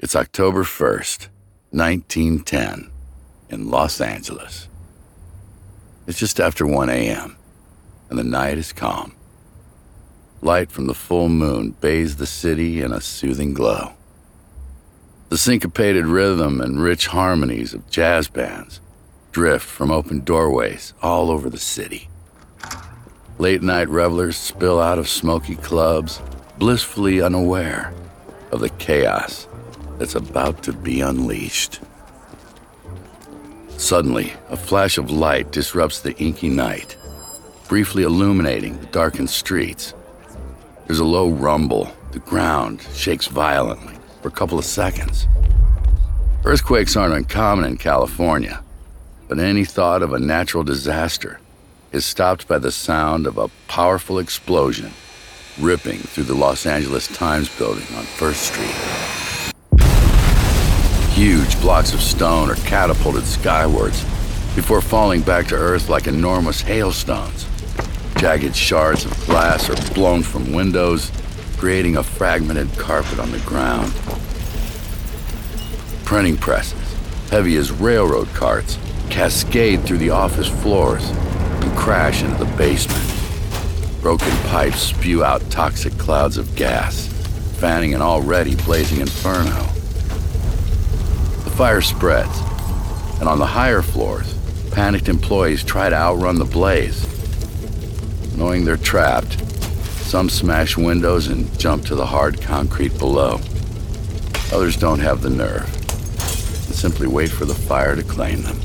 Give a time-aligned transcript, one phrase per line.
[0.00, 1.26] It's October 1st,
[1.72, 2.88] 1910,
[3.50, 4.68] in Los Angeles.
[6.06, 7.36] It's just after 1 a.m.,
[8.08, 9.16] and the night is calm.
[10.40, 13.94] Light from the full moon bathes the city in a soothing glow.
[15.30, 18.80] The syncopated rhythm and rich harmonies of jazz bands
[19.32, 22.08] drift from open doorways all over the city.
[23.38, 26.22] Late night revelers spill out of smoky clubs,
[26.56, 27.92] blissfully unaware
[28.52, 29.47] of the chaos
[29.98, 31.80] that's about to be unleashed.
[33.76, 36.96] Suddenly, a flash of light disrupts the inky night,
[37.68, 39.94] briefly illuminating the darkened streets.
[40.86, 41.92] There's a low rumble.
[42.12, 45.26] The ground shakes violently for a couple of seconds.
[46.44, 48.62] Earthquakes aren't uncommon in California,
[49.28, 51.38] but any thought of a natural disaster
[51.92, 54.92] is stopped by the sound of a powerful explosion
[55.60, 59.27] ripping through the Los Angeles Times building on First Street.
[61.18, 64.04] Huge blocks of stone are catapulted skywards
[64.54, 67.44] before falling back to Earth like enormous hailstones.
[68.18, 71.10] Jagged shards of glass are blown from windows,
[71.56, 73.92] creating a fragmented carpet on the ground.
[76.04, 76.94] Printing presses,
[77.30, 78.78] heavy as railroad carts,
[79.10, 84.00] cascade through the office floors and crash into the basement.
[84.02, 87.08] Broken pipes spew out toxic clouds of gas,
[87.58, 89.66] fanning an already blazing inferno.
[91.58, 92.38] Fire spreads,
[93.18, 94.32] and on the higher floors,
[94.70, 97.04] panicked employees try to outrun the blaze.
[98.36, 99.40] Knowing they're trapped,
[100.04, 103.40] some smash windows and jump to the hard concrete below.
[104.52, 108.60] Others don't have the nerve and simply wait for the fire to claim them.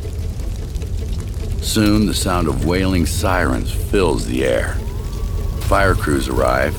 [1.64, 4.76] Soon, the sound of wailing sirens fills the air.
[5.62, 6.78] Fire crews arrive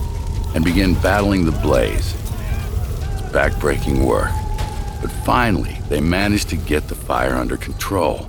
[0.54, 2.14] and begin battling the blaze.
[2.14, 4.30] It's backbreaking work,
[5.04, 8.26] but finally, they manage to get the fire under control.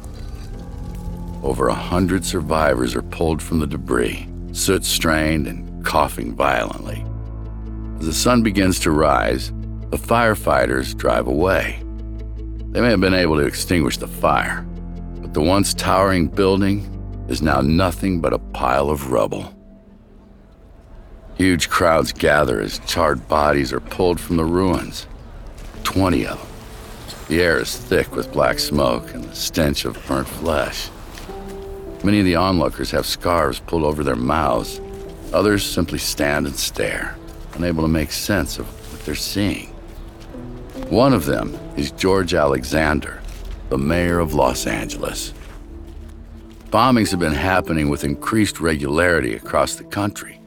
[1.41, 7.05] Over a hundred survivors are pulled from the debris, soot strained and coughing violently.
[7.99, 9.53] As the sun begins to rise,
[9.89, 11.81] the firefighters drive away.
[12.71, 14.63] They may have been able to extinguish the fire,
[15.21, 16.81] but the once towering building
[17.29, 19.55] is now nothing but a pile of rubble.
[21.35, 25.07] Huge crowds gather as charred bodies are pulled from the ruins.
[25.85, 26.54] Twenty of them.
[27.27, 30.89] The air is thick with black smoke and the stench of burnt flesh.
[32.03, 34.79] Many of the onlookers have scarves pulled over their mouths.
[35.33, 37.17] Others simply stand and stare,
[37.55, 39.69] unable to make sense of what they're seeing.
[40.89, 43.23] One of them is George Alexander,
[43.69, 45.33] the mayor of Los Angeles.
[46.69, 50.39] Bombings have been happening with increased regularity across the country.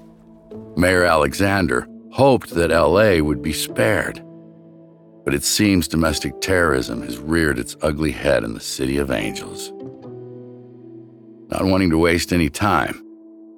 [0.76, 4.22] Mayor Alexander hoped that LA would be spared.
[5.28, 9.74] But it seems domestic terrorism has reared its ugly head in the City of Angels.
[11.50, 13.04] Not wanting to waste any time,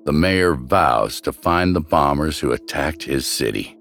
[0.04, 3.78] the mayor vows to find the bombers who attacked his city.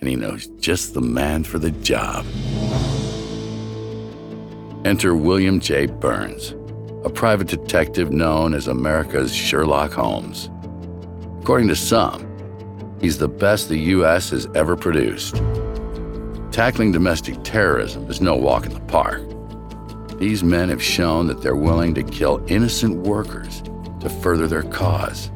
[0.00, 2.24] And he knows just the man for the job.
[4.86, 5.84] Enter William J.
[5.84, 6.54] Burns,
[7.04, 10.48] a private detective known as America's Sherlock Holmes.
[11.42, 12.26] According to some,
[13.02, 14.30] he's the best the U.S.
[14.30, 15.42] has ever produced.
[16.52, 19.22] Tackling domestic terrorism is no walk in the park.
[20.18, 23.62] These men have shown that they're willing to kill innocent workers
[24.00, 25.30] to further their cause.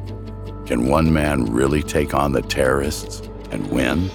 [0.65, 3.21] Can one man really take on the terrorists
[3.51, 4.11] and win?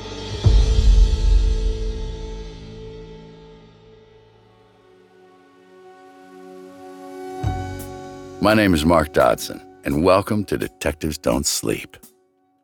[8.42, 11.96] My name is Mark Dodson, and welcome to Detectives Don't Sleep.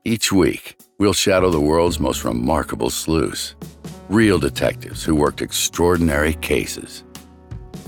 [0.04, 3.54] Each week, we'll shadow the world's most remarkable sleuths,
[4.08, 7.02] real detectives who worked extraordinary cases.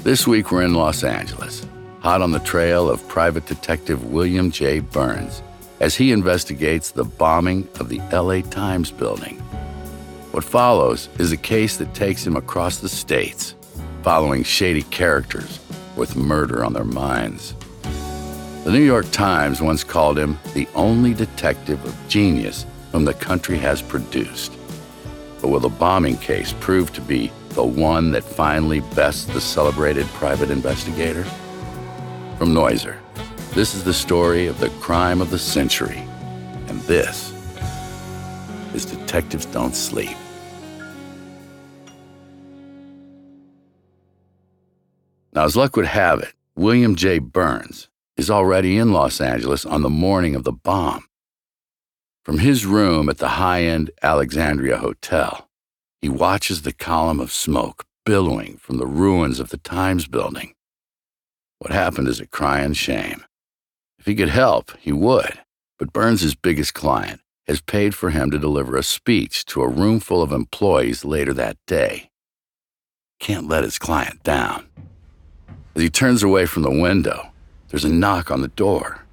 [0.02, 1.66] This week, we're in Los Angeles,
[2.00, 4.80] hot on the trail of private detective William J.
[4.80, 5.42] Burns
[5.80, 9.36] as he investigates the bombing of the LA Times building.
[10.32, 13.54] What follows is a case that takes him across the states,
[14.02, 15.60] following shady characters
[15.96, 17.54] with murder on their minds.
[18.64, 23.56] The New York Times once called him the only detective of genius whom the country
[23.58, 24.57] has produced.
[25.40, 30.06] But will the bombing case prove to be the one that finally bests the celebrated
[30.08, 31.24] private investigator?
[32.38, 32.98] From Noiser,
[33.54, 36.04] this is the story of the crime of the century,
[36.68, 37.32] and this
[38.74, 40.16] is Detectives Don't Sleep.
[45.32, 47.18] Now, as luck would have it, William J.
[47.18, 51.07] Burns is already in Los Angeles on the morning of the bomb.
[52.28, 55.48] From his room at the high end Alexandria Hotel,
[56.02, 60.52] he watches the column of smoke billowing from the ruins of the Times building.
[61.58, 63.24] What happened is a crying shame.
[63.98, 65.40] If he could help, he would,
[65.78, 69.98] but Burns' biggest client has paid for him to deliver a speech to a room
[69.98, 72.10] full of employees later that day.
[73.20, 74.66] Can't let his client down.
[75.74, 77.30] As he turns away from the window,
[77.70, 79.06] there's a knock on the door.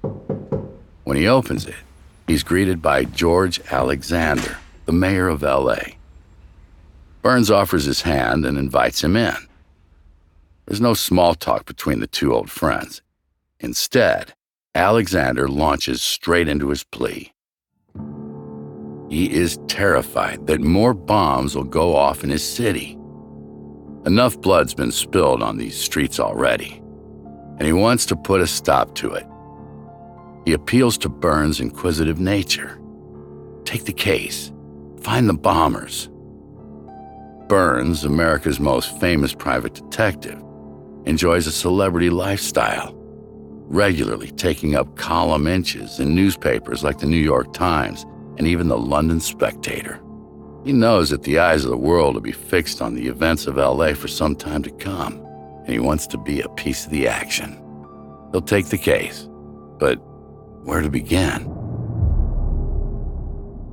[1.04, 1.76] When he opens it,
[2.26, 5.78] he's greeted by George Alexander, the mayor of LA.
[7.22, 9.34] Burns offers his hand and invites him in.
[10.66, 13.02] There's no small talk between the two old friends.
[13.60, 14.34] Instead,
[14.74, 17.32] Alexander launches straight into his plea.
[19.08, 22.98] He is terrified that more bombs will go off in his city.
[24.04, 26.82] Enough blood's been spilled on these streets already,
[27.58, 29.26] and he wants to put a stop to it.
[30.46, 32.78] He appeals to Burns' inquisitive nature.
[33.64, 34.52] Take the case,
[35.02, 36.08] find the bombers.
[37.48, 40.40] Burns, America's most famous private detective,
[41.04, 42.94] enjoys a celebrity lifestyle,
[43.66, 48.04] regularly taking up column inches in newspapers like the New York Times
[48.38, 50.00] and even the London Spectator.
[50.64, 53.56] He knows that the eyes of the world will be fixed on the events of
[53.56, 55.14] LA for some time to come,
[55.64, 57.60] and he wants to be a piece of the action.
[58.30, 59.28] He'll take the case,
[59.78, 60.00] but
[60.66, 61.44] where to begin?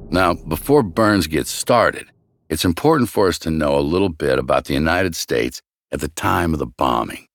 [0.09, 2.05] Now, before Burns gets started,
[2.49, 5.59] it's important for us to know a little bit about the United States
[5.91, 7.25] at the time of the bombing.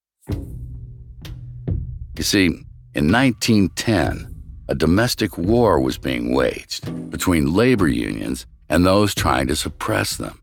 [2.17, 2.47] You see,
[2.95, 4.33] in 1910,
[4.69, 10.41] a domestic war was being waged between labor unions and those trying to suppress them.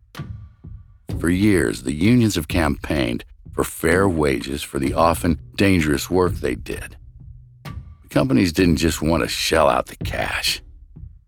[1.20, 3.24] For years, the unions have campaigned
[3.54, 6.98] for fair wages for the often dangerous work they did.
[8.16, 10.62] Companies didn't just want to shell out the cash.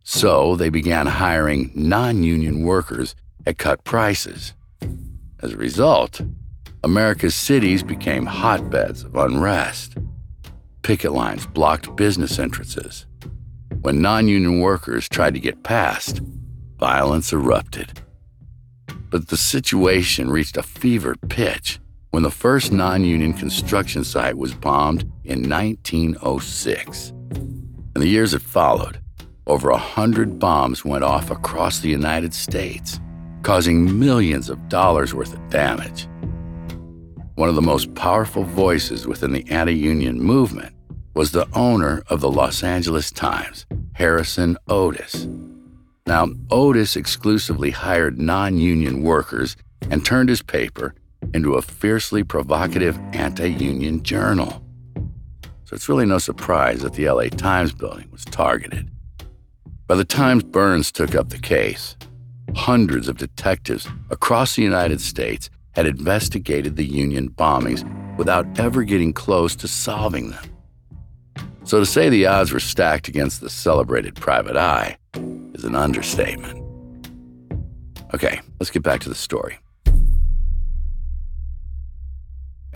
[0.06, 3.14] So they began hiring non union workers
[3.46, 4.54] at cut prices.
[5.44, 6.22] As a result,
[6.86, 9.98] America's cities became hotbeds of unrest
[10.82, 13.06] picket lines blocked business entrances.
[13.82, 16.22] When non union workers tried to get past,
[16.80, 18.00] violence erupted.
[19.10, 21.82] But the situation reached a fever pitch
[22.12, 27.10] when the first non union construction site was bombed in 1906.
[27.10, 29.00] In the years that followed,
[29.46, 33.00] over a hundred bombs went off across the United States,
[33.44, 36.08] causing millions of dollars worth of damage.
[37.36, 40.76] One of the most powerful voices within the anti union movement
[41.14, 45.28] was the owner of the Los Angeles Times, Harrison Otis.
[46.06, 49.56] Now, Otis exclusively hired non union workers
[49.90, 50.94] and turned his paper
[51.34, 54.64] into a fiercely provocative anti union journal.
[55.66, 58.90] So it's really no surprise that the LA Times building was targeted.
[59.88, 61.96] By the time Burns took up the case,
[62.56, 67.84] hundreds of detectives across the United States had investigated the Union bombings
[68.18, 70.44] without ever getting close to solving them.
[71.64, 74.98] So to say the odds were stacked against the celebrated private eye
[75.54, 76.64] is an understatement.
[78.14, 79.60] Okay, let's get back to the story.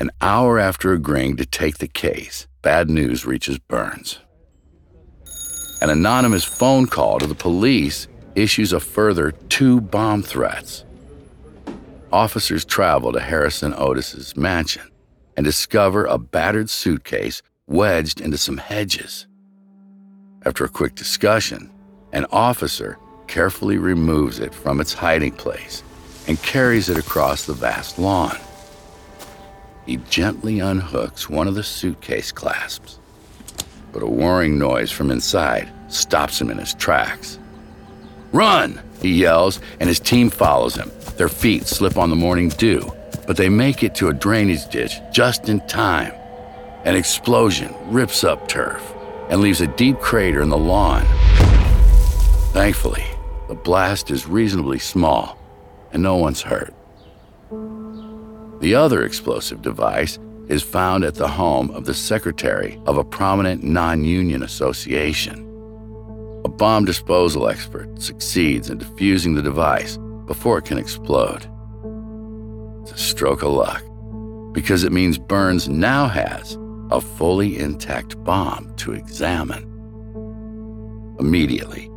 [0.01, 4.18] An hour after agreeing to take the case, bad news reaches Burns.
[5.80, 10.86] An anonymous phone call to the police issues a further two bomb threats.
[12.12, 14.89] Officers travel to Harrison Otis's mansion
[15.38, 19.27] and discover a battered suitcase wedged into some hedges.
[20.48, 21.72] After a quick discussion,
[22.12, 25.84] an officer carefully removes it from its hiding place
[26.27, 28.36] and carries it across the vast lawn.
[29.85, 33.00] He gently unhooks one of the suitcase clasps,
[33.91, 37.39] but a whirring noise from inside stops him in his tracks.
[38.31, 38.81] Run!
[39.01, 40.91] He yells, and his team follows him.
[41.17, 42.93] Their feet slip on the morning dew,
[43.25, 46.13] but they make it to a drainage ditch just in time.
[46.85, 48.93] An explosion rips up turf
[49.29, 51.03] and leaves a deep crater in the lawn.
[52.53, 53.05] Thankfully,
[53.47, 55.38] the blast is reasonably small
[55.91, 56.73] and no one's hurt.
[58.62, 63.63] The other explosive device is found at the home of the secretary of a prominent
[63.63, 65.39] non union association.
[66.46, 71.50] A bomb disposal expert succeeds in defusing the device before it can explode.
[72.84, 73.84] It's a stroke of luck
[74.53, 76.56] because it means Burns now has
[76.91, 79.63] a fully intact bomb to examine.
[81.20, 81.89] Immediately,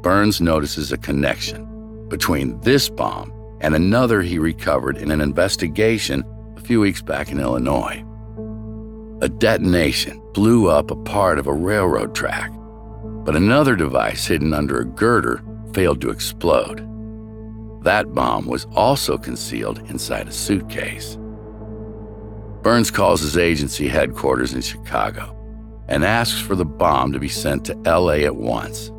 [0.00, 6.24] Burns notices a connection between this bomb and another he recovered in an investigation
[6.56, 8.04] a few weeks back in Illinois.
[9.22, 12.50] A detonation blew up a part of a railroad track,
[13.24, 16.82] but another device hidden under a girder failed to explode.
[17.82, 21.16] that bomb was also concealed inside a suitcase.
[22.62, 25.32] Burns calls his agency headquarters in Chicago
[25.86, 28.90] and asks for the bomb to be sent to LA at once.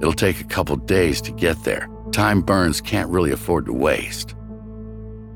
[0.00, 4.34] It'll take a couple days to get there, time Burns can't really afford to waste.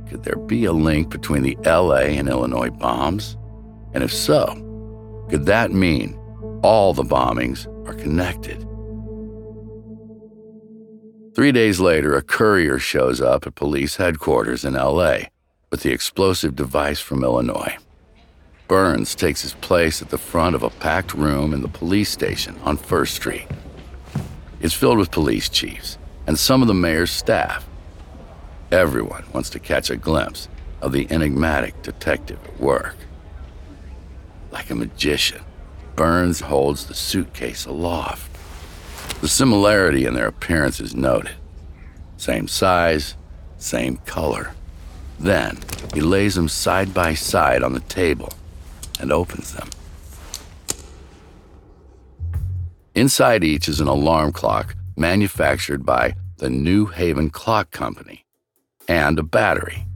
[0.09, 3.37] Could there be a link between the LA and Illinois bombs?
[3.93, 6.19] And if so, could that mean
[6.63, 8.67] all the bombings are connected?
[11.35, 15.19] Three days later, a courier shows up at police headquarters in LA
[15.71, 17.77] with the explosive device from Illinois.
[18.69, 22.57] Burns takes his place at the front of a packed room in the police station
[22.63, 23.47] on First Street.
[24.61, 27.67] It's filled with police chiefs and some of the mayor's staff.
[28.71, 30.49] Everyone wants to catch a glimpse
[30.81, 32.97] of the enigmatic detective at work.
[34.51, 35.43] Like a magician,
[35.97, 38.31] Burns holds the suitcase aloft.
[39.21, 41.37] The similarity in their appearance is noted.
[42.17, 43.17] Same size,
[43.59, 44.55] same color.
[45.19, 45.59] Then
[45.93, 48.33] he lays them side by side on the table
[49.01, 49.69] and opens them.
[52.95, 58.25] Inside each is an alarm clock manufactured by the New Haven Clock Company
[58.89, 59.87] and a battery.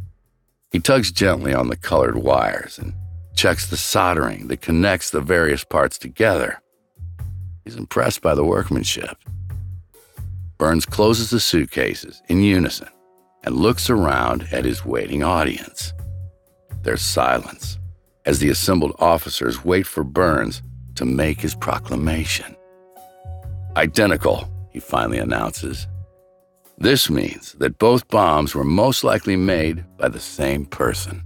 [0.71, 2.95] He tugs gently on the colored wires and
[3.35, 6.61] checks the soldering that connects the various parts together.
[7.65, 9.17] He's impressed by the workmanship.
[10.59, 12.89] Burns closes the suitcases in unison
[13.45, 15.93] and looks around at his waiting audience.
[16.83, 17.79] There's silence
[18.27, 20.63] as the assembled officers wait for Burns
[20.97, 22.57] to make his proclamation.
[23.77, 25.89] Identical, he finally announces.
[26.79, 31.25] This means that both bombs were most likely made by the same person.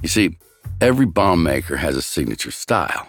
[0.00, 0.38] You see,
[0.80, 3.08] every bomb maker has a signature style.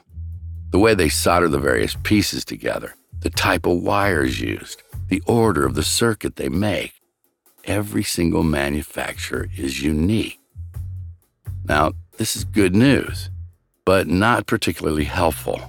[0.72, 5.66] The way they solder the various pieces together, the type of wires used, the order
[5.66, 6.92] of the circuit they make.
[7.64, 10.38] Every single manufacturer is unique.
[11.64, 13.30] Now, this is good news,
[13.86, 15.62] but not particularly helpful.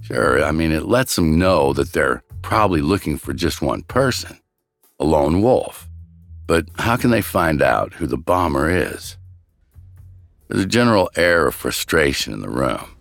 [0.00, 4.38] Sure, I mean, it lets them know that they're probably looking for just one person,
[4.98, 5.88] a lone wolf.
[6.46, 9.16] But how can they find out who the bomber is?
[10.48, 12.96] There's a general air of frustration in the room,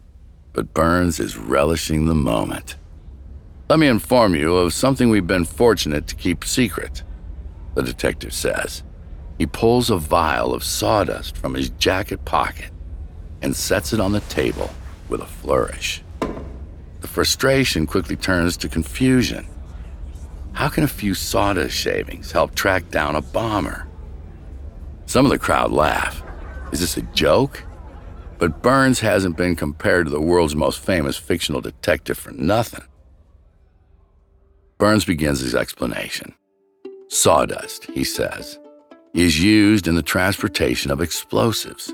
[0.53, 2.75] but Burns is relishing the moment.
[3.69, 7.03] Let me inform you of something we've been fortunate to keep secret,
[7.75, 8.83] the detective says.
[9.37, 12.71] He pulls a vial of sawdust from his jacket pocket
[13.41, 14.69] and sets it on the table
[15.07, 16.03] with a flourish.
[17.01, 19.47] The frustration quickly turns to confusion.
[20.53, 23.87] How can a few sawdust shavings help track down a bomber?
[25.05, 26.21] Some of the crowd laugh.
[26.71, 27.63] Is this a joke?
[28.37, 32.85] But Burns hasn't been compared to the world's most famous fictional detective for nothing.
[34.77, 36.33] Burns begins his explanation.
[37.09, 38.59] Sawdust, he says,
[39.13, 41.93] is used in the transportation of explosives.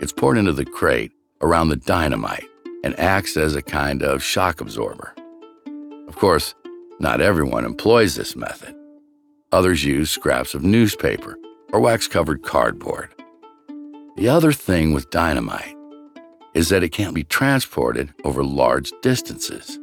[0.00, 2.48] It's poured into the crate around the dynamite
[2.84, 5.14] and acts as a kind of shock absorber.
[6.08, 6.54] Of course,
[7.00, 8.74] not everyone employs this method.
[9.52, 11.38] Others use scraps of newspaper
[11.72, 13.14] or wax covered cardboard.
[14.16, 15.76] The other thing with dynamite
[16.54, 19.78] is that it can't be transported over large distances.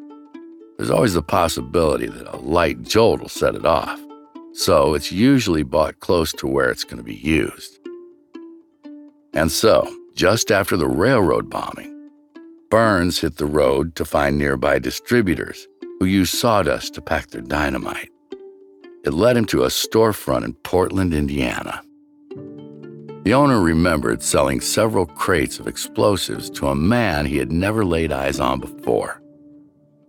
[0.78, 4.00] There's always the possibility that a light jolt will set it off,
[4.54, 7.80] so it's usually bought close to where it's going to be used.
[9.34, 11.95] And so, just after the railroad bombing,
[12.76, 15.66] Burns hit the road to find nearby distributors
[15.98, 18.10] who used sawdust to pack their dynamite.
[19.06, 21.82] It led him to a storefront in Portland, Indiana.
[23.24, 28.12] The owner remembered selling several crates of explosives to a man he had never laid
[28.12, 29.22] eyes on before.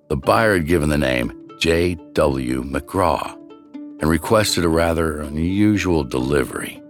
[0.09, 2.65] The buyer had given the name J.W.
[2.65, 3.33] McGraw
[3.75, 6.83] and requested a rather unusual delivery.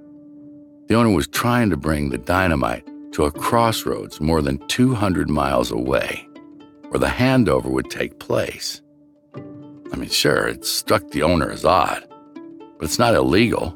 [0.89, 5.71] The owner was trying to bring the dynamite to a crossroads more than 200 miles
[5.71, 6.29] away,
[6.91, 8.83] where the handover would take place.
[9.35, 12.07] I mean, sure, it struck the owner as odd,
[12.79, 13.75] but it's not illegal,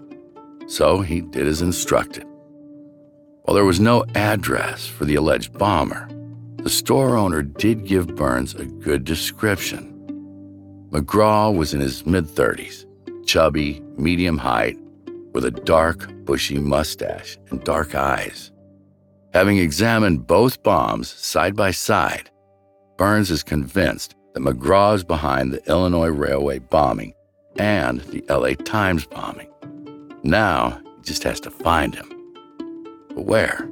[0.66, 2.26] so he did as instructed.
[3.44, 6.06] While there was no address for the alleged bomber,
[6.58, 9.86] the store owner did give Burns a good description.
[10.90, 12.84] McGraw was in his mid 30s,
[13.24, 14.78] chubby, medium height,
[15.32, 18.52] with a dark, bushy mustache and dark eyes.
[19.32, 22.30] Having examined both bombs side by side,
[22.96, 27.14] Burns is convinced that McGraw is behind the Illinois Railway bombing
[27.56, 29.48] and the LA Times bombing.
[30.24, 32.08] Now, he just has to find him.
[33.14, 33.70] But where?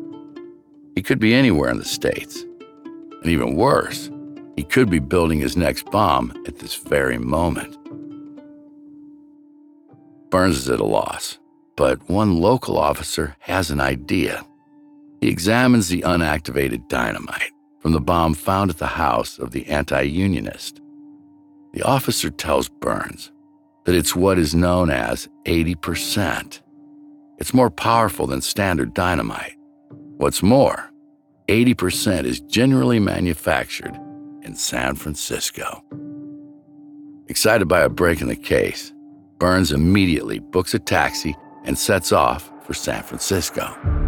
[0.94, 2.44] He could be anywhere in the States.
[3.22, 4.10] And even worse,
[4.56, 7.76] he could be building his next bomb at this very moment.
[10.30, 11.38] Burns is at a loss,
[11.76, 14.44] but one local officer has an idea.
[15.20, 20.02] He examines the unactivated dynamite from the bomb found at the house of the anti
[20.02, 20.80] unionist.
[21.72, 23.30] The officer tells Burns
[23.84, 26.60] that it's what is known as 80%.
[27.38, 29.56] It's more powerful than standard dynamite.
[30.16, 30.90] What's more,
[31.48, 33.94] 80% is generally manufactured
[34.42, 35.84] in San Francisco.
[37.28, 38.92] Excited by a break in the case,
[39.38, 44.07] Burns immediately books a taxi and sets off for San Francisco.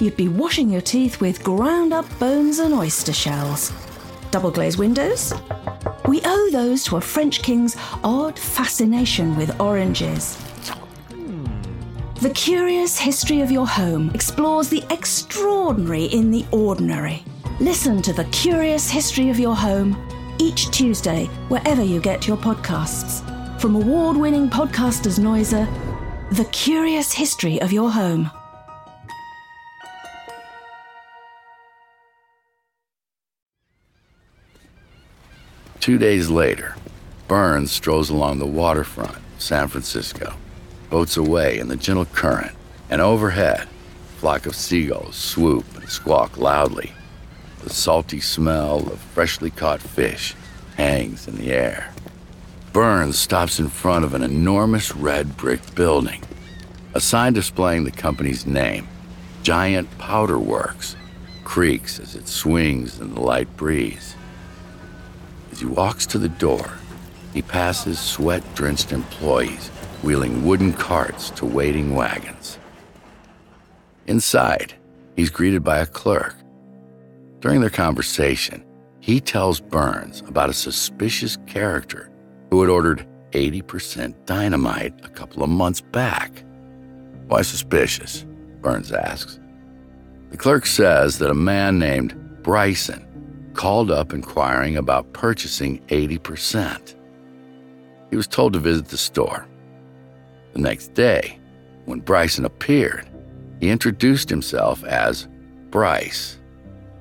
[0.00, 3.72] you'd be washing your teeth with ground up bones and oyster shells.
[4.30, 5.32] Double glazed windows?
[6.06, 10.36] We owe those to a French king's odd fascination with oranges.
[12.20, 17.24] The Curious History of Your Home explores the extraordinary in the ordinary.
[17.60, 19.96] Listen to The Curious History of Your Home
[20.38, 23.20] each Tuesday, wherever you get your podcasts.
[23.60, 25.66] From award winning podcasters Noiser,
[26.32, 28.30] The Curious History of Your Home.
[35.80, 36.76] Two days later,
[37.26, 40.34] Burns strolls along the waterfront, San Francisco,
[40.90, 42.52] boats away in the gentle current,
[42.88, 46.92] and overhead, a flock of seagulls swoop and squawk loudly
[47.62, 50.34] the salty smell of freshly caught fish
[50.76, 51.92] hangs in the air.
[52.72, 56.22] Burns stops in front of an enormous red brick building,
[56.94, 58.88] a sign displaying the company's name,
[59.42, 60.96] Giant Powder Works,
[61.44, 64.14] creaks as it swings in the light breeze.
[65.60, 66.72] He walks to the door,
[67.32, 69.68] he passes sweat drenched employees
[70.02, 72.58] wheeling wooden carts to waiting wagons.
[74.06, 74.74] Inside,
[75.14, 76.34] he's greeted by a clerk
[77.40, 78.62] during their conversation,
[79.00, 82.10] he tells Burns about a suspicious character
[82.50, 86.44] who had ordered 80% dynamite a couple of months back.
[87.28, 88.26] Why suspicious?
[88.60, 89.40] Burns asks.
[90.30, 93.06] The clerk says that a man named Bryson
[93.60, 96.94] called up inquiring about purchasing 80%.
[98.08, 99.46] He was told to visit the store.
[100.54, 101.38] The next day,
[101.84, 103.06] when Bryson appeared,
[103.60, 105.28] he introduced himself as
[105.68, 106.38] Bryce.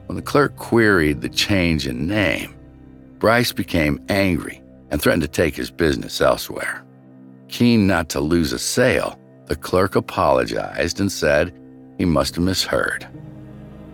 [0.07, 2.53] When the clerk queried the change in name,
[3.19, 6.83] Bryce became angry and threatened to take his business elsewhere.
[7.47, 11.57] Keen not to lose a sale, the clerk apologized and said
[11.97, 13.07] he must have misheard.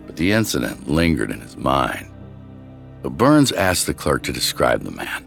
[0.08, 2.10] But the incident lingered in his mind.
[3.10, 5.26] Burns asked the clerk to describe the man.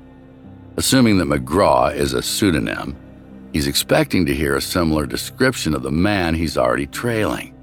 [0.78, 2.96] Assuming that McGraw is a pseudonym,
[3.54, 7.54] he's expecting to hear a similar description of the man he's already trailing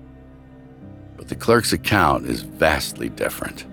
[1.27, 3.67] but the clerk's account is vastly different.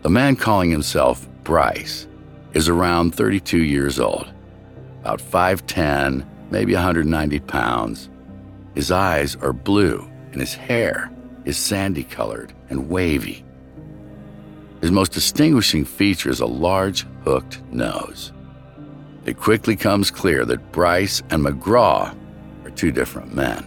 [0.00, 2.06] The man calling himself Bryce
[2.54, 4.32] is around 32 years old,
[5.02, 8.08] about 5'10, maybe 190 pounds.
[8.74, 11.10] His eyes are blue, and his hair
[11.44, 13.44] is sandy colored and wavy.
[14.82, 18.32] His most distinguishing feature is a large, hooked nose.
[19.24, 22.12] It quickly comes clear that Bryce and McGraw
[22.64, 23.62] are two different men,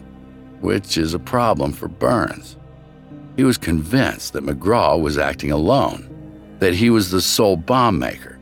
[0.60, 2.58] which is a problem for Burns.
[3.38, 6.10] He was convinced that McGraw was acting alone,
[6.60, 8.38] that he was the sole bomb maker.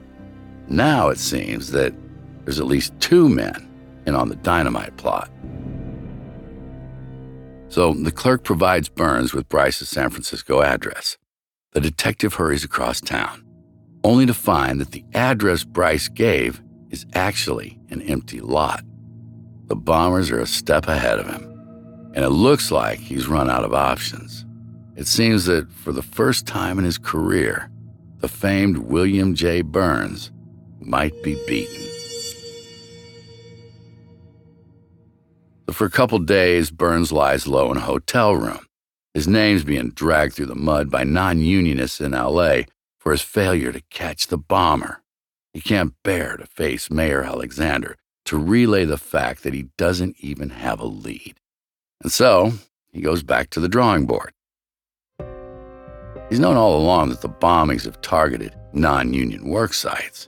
[0.68, 1.94] Now it seems that
[2.44, 3.70] there's at least two men
[4.08, 5.30] in on the dynamite plot.
[7.70, 11.18] So the clerk provides Burns with Bryce's San Francisco address.
[11.74, 13.44] The detective hurries across town,
[14.04, 18.84] only to find that the address Bryce gave is actually an empty lot.
[19.66, 21.42] The bombers are a step ahead of him,
[22.14, 24.46] and it looks like he's run out of options.
[24.96, 27.72] It seems that for the first time in his career,
[28.20, 29.64] the famed William J.
[29.64, 30.32] Burns
[30.80, 31.82] might be beaten.
[35.66, 38.64] So for a couple days, Burns lies low in a hotel room.
[39.14, 42.62] His name's being dragged through the mud by non unionists in LA
[43.00, 45.02] for his failure to catch the bomber.
[45.54, 50.50] He can't bear to face Mayor Alexander to relay the fact that he doesn't even
[50.50, 51.36] have a lead.
[52.02, 52.54] And so
[52.92, 54.32] he goes back to the drawing board.
[56.30, 60.28] He's known all along that the bombings have targeted non union work sites.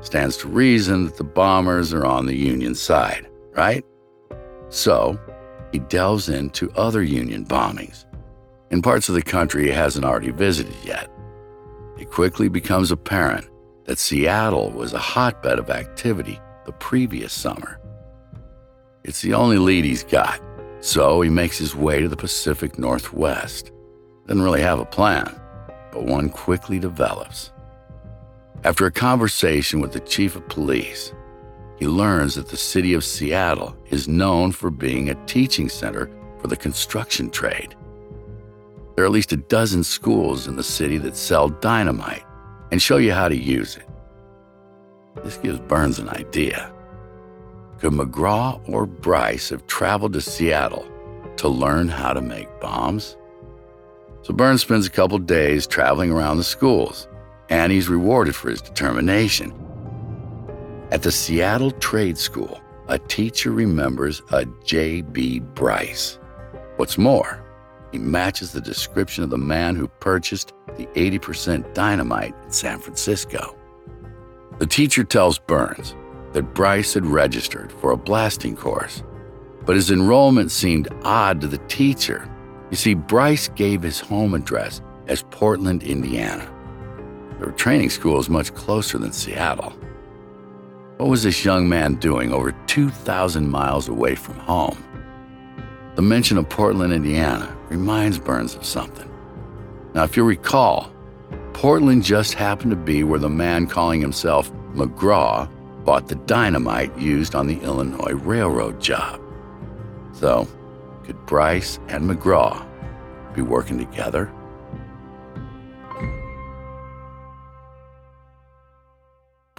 [0.00, 3.84] Stands to reason that the bombers are on the Union side, right?
[4.68, 5.16] So,
[5.72, 8.04] he delves into other Union bombings
[8.70, 11.10] in parts of the country he hasn't already visited yet.
[11.98, 13.48] It quickly becomes apparent
[13.84, 17.80] that Seattle was a hotbed of activity the previous summer.
[19.04, 20.40] It's the only lead he's got,
[20.80, 23.72] so he makes his way to the Pacific Northwest.
[24.26, 25.40] Doesn't really have a plan,
[25.90, 27.52] but one quickly develops.
[28.64, 31.12] After a conversation with the chief of police,
[31.78, 36.48] he learns that the city of Seattle is known for being a teaching center for
[36.48, 37.74] the construction trade.
[38.94, 42.24] There are at least a dozen schools in the city that sell dynamite
[42.70, 43.88] and show you how to use it.
[45.24, 46.72] This gives Burns an idea.
[47.78, 50.86] Could McGraw or Bryce have traveled to Seattle
[51.36, 53.16] to learn how to make bombs?
[54.22, 57.08] So Burns spends a couple days traveling around the schools,
[57.48, 59.52] and he's rewarded for his determination.
[60.92, 65.40] At the Seattle Trade School, a teacher remembers a J.B.
[65.40, 66.18] Bryce.
[66.76, 67.42] What's more,
[67.92, 73.56] he matches the description of the man who purchased the 80% dynamite in San Francisco.
[74.58, 75.96] The teacher tells Burns
[76.34, 79.02] that Bryce had registered for a blasting course,
[79.64, 82.30] but his enrollment seemed odd to the teacher.
[82.70, 86.46] You see, Bryce gave his home address as Portland, Indiana.
[87.38, 89.72] Their training school is much closer than Seattle.
[90.98, 94.76] What was this young man doing over 2,000 miles away from home?
[95.94, 99.10] The mention of Portland, Indiana reminds Burns of something.
[99.94, 100.92] Now, if you recall,
[101.54, 105.48] Portland just happened to be where the man calling himself McGraw
[105.84, 109.20] bought the dynamite used on the Illinois Railroad job.
[110.12, 110.46] So,
[111.04, 112.66] could Bryce and McGraw
[113.34, 114.30] be working together?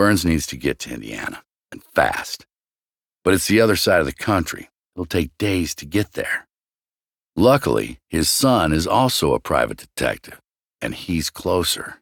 [0.04, 2.46] Burns needs to get to Indiana, and fast.
[3.24, 4.70] But it's the other side of the country.
[4.94, 6.46] It'll take days to get there.
[7.38, 10.42] Luckily, his son is also a private detective,
[10.82, 12.02] and he's closer.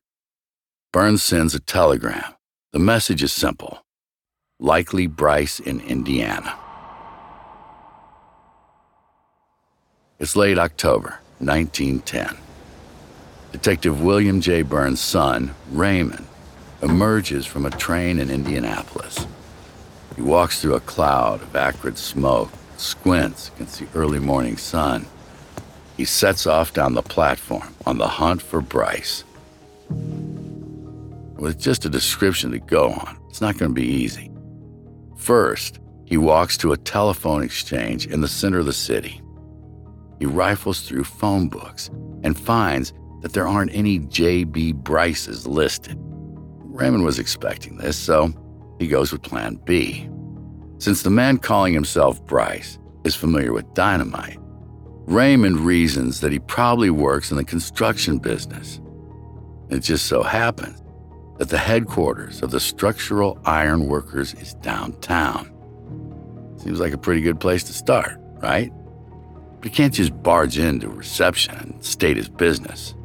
[0.92, 2.34] Burns sends a telegram.
[2.74, 3.84] The message is simple
[4.60, 6.58] likely Bryce in Indiana.
[10.18, 12.36] It's late October, 1910.
[13.52, 14.64] Detective William J.
[14.64, 16.26] Burns' son, Raymond,
[16.82, 19.26] emerges from a train in Indianapolis.
[20.16, 25.06] He walks through a cloud of acrid smoke, squints against the early morning sun.
[25.98, 29.24] He sets off down the platform on the hunt for Bryce.
[29.90, 34.32] With just a description to go on, it's not going to be easy.
[35.18, 39.22] First, he walks to a telephone exchange in the center of the city.
[40.20, 41.90] He rifles through phone books
[42.24, 44.74] and finds that there aren't any J.B.
[44.74, 45.98] Bryces listed.
[46.72, 48.34] Raymond was expecting this, so
[48.80, 50.10] he goes with Plan B.
[50.80, 54.40] Since the man calling himself Bryce is familiar with dynamite,
[55.06, 58.80] Raymond reasons that he probably works in the construction business.
[59.70, 60.82] It just so happens
[61.38, 65.52] that the headquarters of the Structural Iron Workers is downtown.
[66.58, 68.72] Seems like a pretty good place to start, right?
[69.60, 72.96] But he can't just barge into reception and state his business.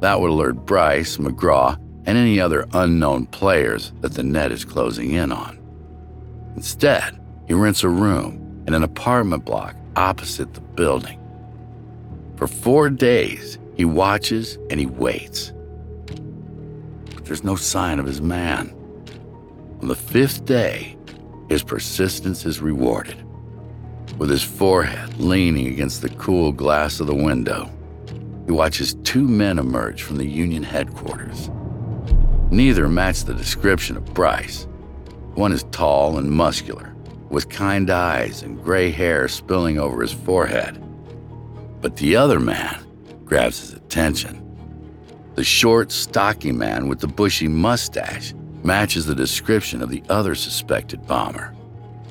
[0.00, 5.12] That would alert Bryce, McGraw, and any other unknown players that the net is closing
[5.12, 5.58] in on.
[6.56, 11.18] Instead, he rents a room in an apartment block opposite the building.
[12.36, 15.52] For four days, he watches and he waits
[17.14, 18.74] But there's no sign of his man.
[19.80, 20.96] On the fifth day,
[21.48, 23.22] his persistence is rewarded.
[24.18, 27.70] With his forehead leaning against the cool glass of the window,
[28.46, 31.50] he watches two men emerge from the Union headquarters.
[32.52, 34.66] Neither match the description of Bryce.
[35.36, 36.94] One is tall and muscular,
[37.30, 40.78] with kind eyes and gray hair spilling over his forehead.
[41.80, 42.84] But the other man
[43.24, 44.38] grabs his attention.
[45.34, 51.06] The short, stocky man with the bushy mustache matches the description of the other suspected
[51.06, 51.54] bomber,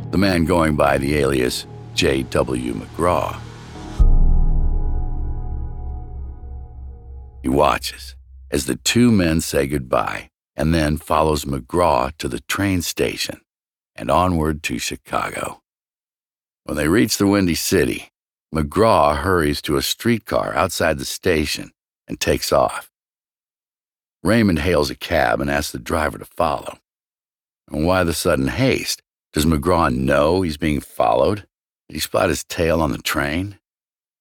[0.10, 2.74] the man going by the alias J.W.
[2.74, 3.40] McGraw.
[7.44, 8.16] He watches
[8.50, 13.42] as the two men say goodbye and then follows McGraw to the train station
[13.96, 15.62] and onward to Chicago.
[16.64, 18.10] When they reach the Windy City,
[18.54, 21.72] McGraw hurries to a streetcar outside the station
[22.08, 22.92] and takes off.
[24.24, 26.78] Raymond hails a cab and asks the driver to follow.
[27.72, 29.02] And why the sudden haste?
[29.34, 31.48] Does McGraw know he's being followed?
[31.88, 33.58] Did he spot his tail on the train?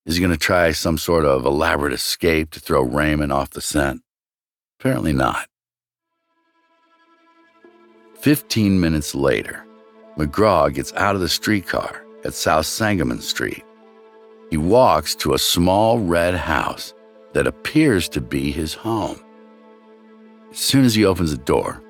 [0.06, 3.60] Is he going to try some sort of elaborate escape to throw Raymond off the
[3.60, 4.02] scent?
[4.78, 5.49] Apparently not.
[8.20, 9.64] Fifteen minutes later,
[10.18, 13.64] McGraw gets out of the streetcar at South Sangamon Street.
[14.50, 16.92] He walks to a small red house
[17.32, 19.18] that appears to be his home.
[20.50, 21.82] As soon as he opens the door,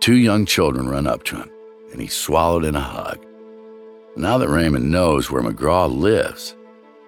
[0.00, 1.50] two young children run up to him,
[1.92, 3.24] and he's swallowed in a hug.
[4.16, 6.56] Now that Raymond knows where McGraw lives,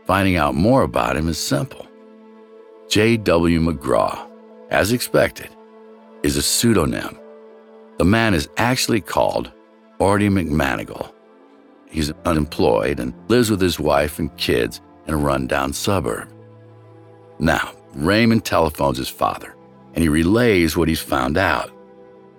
[0.06, 1.88] finding out more about him is simple.
[2.88, 3.58] J.W.
[3.58, 4.30] McGraw,
[4.70, 5.48] as expected,
[6.22, 7.18] is a pseudonym.
[7.98, 9.50] The man is actually called
[9.98, 11.12] Ortie McManigal.
[11.90, 16.32] He's unemployed and lives with his wife and kids in a rundown suburb.
[17.40, 19.56] Now, Raymond telephones his father
[19.94, 21.72] and he relays what he's found out.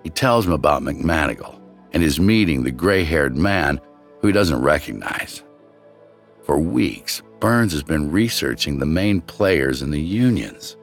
[0.02, 1.60] He tells him about McManigal
[1.92, 3.80] and his meeting the gray haired man
[4.20, 5.42] who he doesn't recognize.
[6.42, 10.78] For weeks, Burns has been researching the main players in the unions.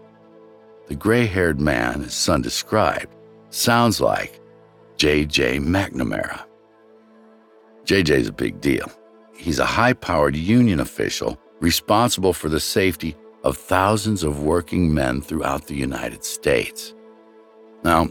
[0.87, 3.07] The gray haired man his son described
[3.49, 4.39] sounds like
[4.97, 5.59] J.J.
[5.59, 6.43] McNamara.
[7.85, 8.91] J.J.'s a big deal.
[9.35, 15.21] He's a high powered union official responsible for the safety of thousands of working men
[15.21, 16.95] throughout the United States.
[17.83, 18.09] Now,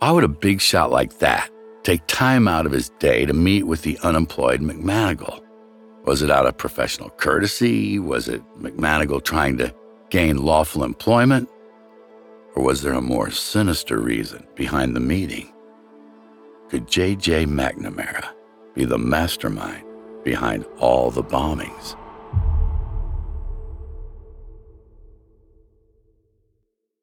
[0.00, 1.50] why would a big shot like that
[1.84, 5.40] take time out of his day to meet with the unemployed McManigal?
[6.04, 7.98] Was it out of professional courtesy?
[7.98, 9.72] Was it McManigal trying to
[10.10, 11.48] gain lawful employment?
[12.56, 15.53] Or was there a more sinister reason behind the meeting?
[16.70, 17.46] Could J.J.
[17.46, 18.32] McNamara
[18.74, 19.84] be the mastermind
[20.24, 21.96] behind all the bombings?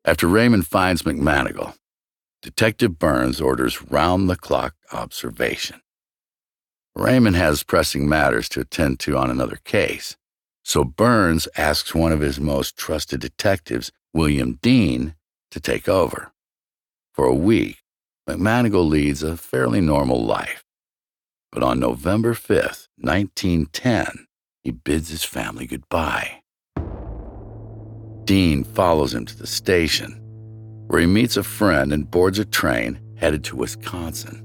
[0.03, 1.75] After Raymond finds McManigal,
[2.41, 5.79] Detective Burns orders round the clock observation.
[6.95, 10.17] Raymond has pressing matters to attend to on another case,
[10.63, 15.13] so Burns asks one of his most trusted detectives, William Dean,
[15.51, 16.31] to take over.
[17.13, 17.80] For a week,
[18.29, 20.63] McManigal leads a fairly normal life.
[21.51, 24.27] But on November 5th, 1910,
[24.63, 26.41] he bids his family goodbye.
[28.25, 30.19] Dean follows him to the station,
[30.87, 34.37] where he meets a friend and boards a train headed to Wisconsin.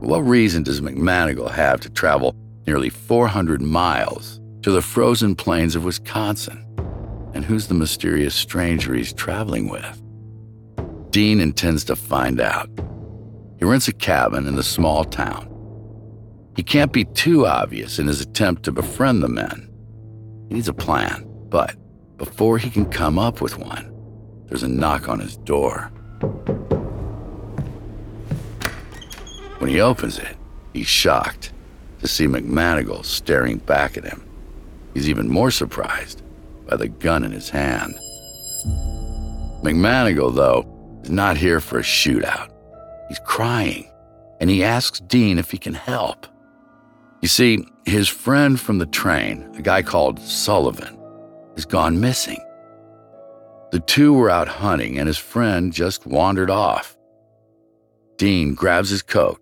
[0.00, 2.34] What reason does McManigal have to travel
[2.66, 6.64] nearly 400 miles to the frozen plains of Wisconsin?
[7.34, 9.99] And who's the mysterious stranger he's traveling with?
[11.10, 12.70] Dean intends to find out.
[13.58, 15.48] He rents a cabin in the small town.
[16.56, 19.68] He can't be too obvious in his attempt to befriend the men.
[20.48, 21.74] He needs a plan, but
[22.16, 23.92] before he can come up with one,
[24.46, 25.90] there's a knock on his door.
[29.58, 30.36] When he opens it,
[30.72, 31.52] he's shocked
[32.00, 34.24] to see McManigal staring back at him.
[34.94, 36.22] He's even more surprised
[36.68, 37.94] by the gun in his hand.
[39.62, 42.50] McManigal, though, not here for a shootout.
[43.08, 43.90] He's crying,
[44.40, 46.26] and he asks Dean if he can help.
[47.22, 50.98] You see, his friend from the train, a guy called Sullivan,
[51.54, 52.38] has gone missing.
[53.72, 56.96] The two were out hunting, and his friend just wandered off.
[58.16, 59.40] Dean grabs his coat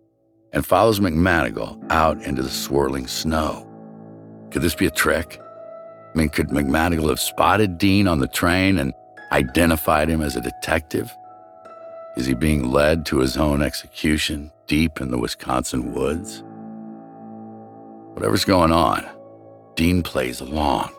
[0.53, 3.64] and follows McManigal out into the swirling snow.
[4.51, 5.40] Could this be a trick?
[5.40, 8.92] I mean, could McManigal have spotted Dean on the train and
[9.31, 11.11] identified him as a detective?
[12.16, 16.42] Is he being led to his own execution deep in the Wisconsin woods?
[18.14, 19.07] Whatever's going on,
[19.77, 20.90] Dean plays along.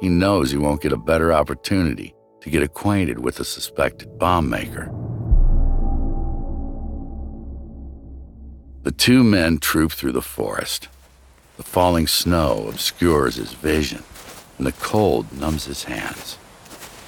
[0.00, 4.48] He knows he won't get a better opportunity to get acquainted with the suspected bomb
[4.48, 4.90] maker.
[8.82, 10.88] The two men troop through the forest.
[11.56, 14.02] The falling snow obscures his vision,
[14.56, 16.38] and the cold numbs his hands.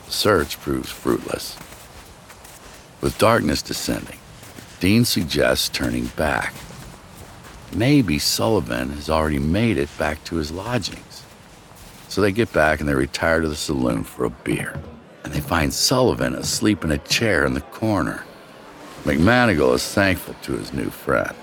[0.07, 1.57] The search proves fruitless.
[3.01, 4.19] With darkness descending,
[4.79, 6.55] Dean suggests turning back.
[7.75, 11.25] Maybe Sullivan has already made it back to his lodgings.
[12.09, 14.79] So they get back and they retire to the saloon for a beer.
[15.25, 18.25] And they find Sullivan asleep in a chair in the corner.
[19.05, 21.35] McManigal is thankful to his new friend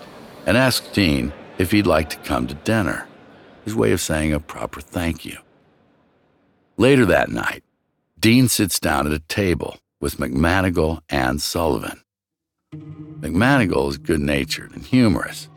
[0.46, 3.08] and asks Dean if he'd like to come to dinner,
[3.66, 5.38] his way of saying a proper thank you.
[6.76, 7.64] Later that night,
[8.20, 12.02] Dean sits down at a table with McManigal and Sullivan.
[12.74, 15.50] McManigal is good natured and humorous.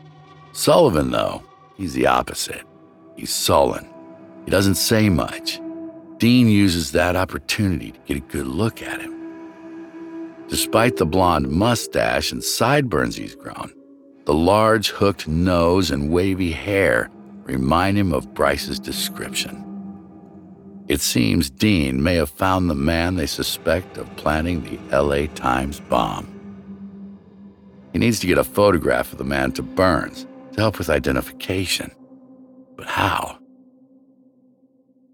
[0.51, 1.43] Sullivan, though,
[1.77, 2.65] he's the opposite.
[3.15, 3.87] He's sullen
[4.45, 5.59] he doesn't say much.
[6.17, 9.15] Dean uses that opportunity to get a good look at him.
[10.47, 13.73] Despite the blonde mustache and sideburns he's grown,
[14.25, 17.09] the large hooked nose and wavy hair
[17.43, 19.70] remind him of Bryce's description.
[20.87, 25.79] It seems Dean may have found the man they suspect of planning the LA Times
[25.79, 26.27] bomb.
[27.93, 31.91] he needs to get a photograph of the man to Burns to help with identification.
[32.75, 33.39] But how?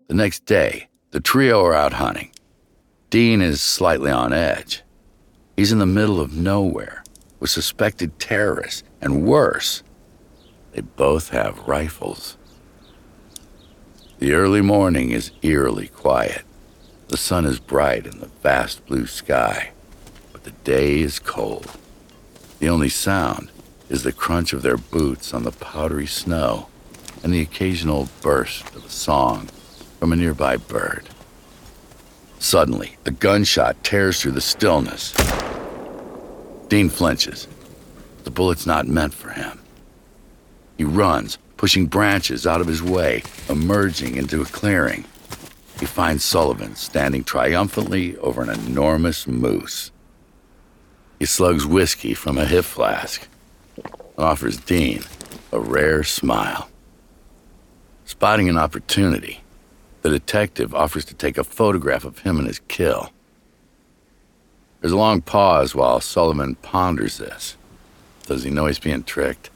[0.07, 2.31] The next day, the trio are out hunting.
[3.09, 4.83] Dean is slightly on edge.
[5.55, 7.03] He's in the middle of nowhere
[7.39, 9.83] with suspected terrorists, and worse,
[10.71, 12.36] they both have rifles.
[14.19, 16.41] The early morning is eerily quiet.
[17.09, 19.73] The sun is bright in the vast blue sky,
[20.33, 21.71] but the day is cold.
[22.57, 23.51] The only sound
[23.89, 26.67] is the crunch of their boots on the powdery snow
[27.21, 29.49] and the occasional burst of a song
[29.99, 31.07] from a nearby bird.
[32.39, 35.13] Suddenly, a gunshot tears through the stillness.
[36.69, 37.47] Dean flinches.
[38.23, 39.59] The bullet's not meant for him.
[40.75, 45.03] He runs, pushing branches out of his way, emerging into a clearing.
[45.79, 49.91] He finds Sullivan standing triumphantly over an enormous moose.
[51.19, 53.27] He slugs whiskey from a hip flask
[53.75, 55.03] and offers Dean
[55.51, 56.69] a rare smile.
[58.05, 59.41] Spotting an opportunity,
[60.01, 63.11] the detective offers to take a photograph of him and his kill.
[64.81, 67.57] There's a long pause while Sullivan ponders this.
[68.25, 69.49] Does he know he's being tricked?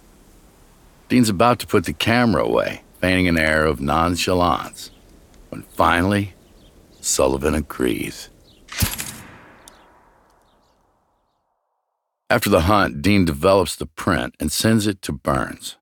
[1.12, 4.91] Dean's about to put the camera away, feigning an air of nonchalance,
[5.50, 6.36] when finally,
[7.02, 8.30] Sullivan agrees.
[12.30, 15.76] After the hunt, Dean develops the print and sends it to Burns.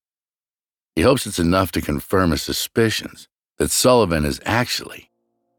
[0.95, 5.11] He hopes it's enough to confirm his suspicions that Sullivan is actually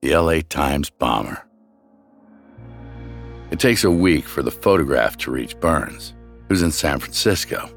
[0.03, 1.47] the LA Times bomber.
[3.53, 6.13] It takes a week for the photograph to reach Burns,
[6.49, 7.71] who's in San Francisco.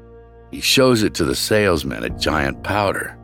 [0.54, 3.18] He shows it to the salesman at Giant Powder,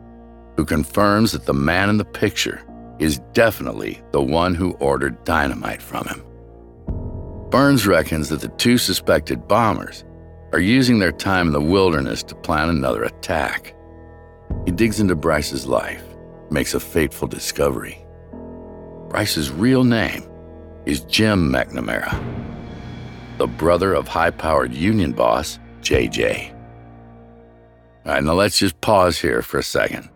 [0.57, 2.61] who confirms that the man in the picture
[2.99, 6.25] is definitely the one who ordered dynamite from him.
[7.49, 10.03] Burns reckons that the two suspected bombers
[10.51, 13.75] are using their time in the wilderness to plan another attack.
[14.65, 16.03] He digs into Bryce's life,
[16.49, 18.05] makes a fateful discovery.
[19.07, 20.29] Bryce's real name
[20.85, 22.11] is Jim McNamara,
[23.37, 26.57] the brother of high powered union boss JJ.
[28.05, 30.09] All right, now let's just pause here for a second.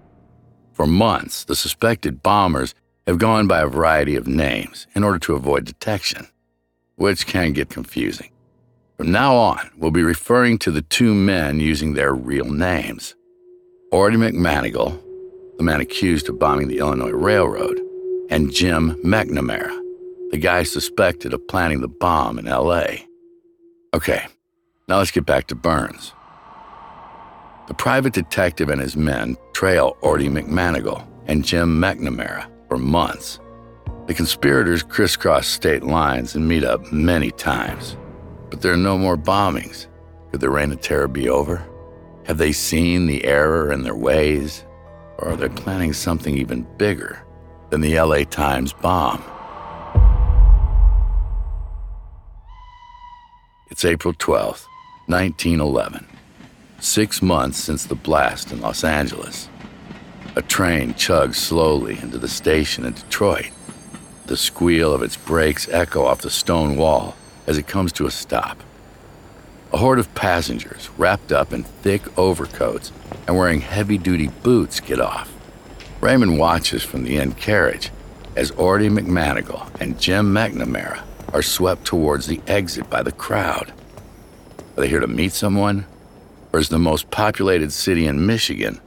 [0.73, 2.73] For months, the suspected bombers
[3.05, 6.27] have gone by a variety of names in order to avoid detection,
[6.95, 8.31] which can get confusing.
[8.97, 13.13] From now on, we'll be referring to the two men using their real names
[13.91, 14.99] Ortie McManigal,
[15.57, 17.79] the man accused of bombing the Illinois Railroad,
[18.29, 19.79] and Jim McNamara,
[20.31, 23.05] the guy suspected of planning the bomb in LA.
[23.93, 24.25] Okay,
[24.87, 26.13] now let's get back to Burns.
[27.67, 33.39] The private detective and his men trail Ortie McManigal and Jim McNamara for months.
[34.05, 37.97] The conspirators crisscross state lines and meet up many times.
[38.51, 39.87] But there are no more bombings.
[40.31, 41.67] Could the reign of terror be over?
[42.25, 44.63] Have they seen the error in their ways?
[45.17, 47.25] Or are they planning something even bigger
[47.71, 49.23] than the LA Times bomb?
[53.71, 54.67] It's April 12th,
[55.07, 56.14] 1911.
[56.79, 59.49] Six months since the blast in Los Angeles.
[60.35, 63.49] A train chugs slowly into the station in Detroit.
[64.27, 67.15] The squeal of its brakes echo off the stone wall
[67.47, 68.61] as it comes to a stop.
[69.71, 72.91] A horde of passengers, wrapped up in thick overcoats
[73.27, 75.33] and wearing heavy duty boots, get off.
[76.01, 77.89] Raymond watches from the end carriage
[78.35, 83.73] as Ortie McManigal and Jim McNamara are swept towards the exit by the crowd.
[84.77, 85.85] Are they here to meet someone?
[86.57, 88.79] Is the most populated city in Michigan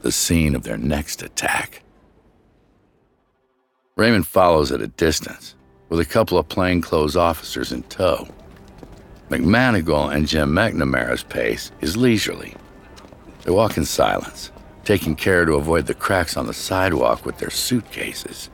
[0.00, 1.82] the scene of their next attack?
[3.94, 5.54] Raymond follows at a distance,
[5.90, 8.26] with a couple of plainclothes officers in tow.
[9.28, 12.54] McManigal and Jim McNamara's pace is leisurely.
[13.42, 14.50] They walk in silence,
[14.84, 18.48] taking care to avoid the cracks on the sidewalk with their suitcases.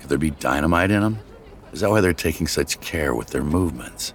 [0.00, 1.20] Could there be dynamite in them?
[1.72, 4.12] Is that why they're taking such care with their movements?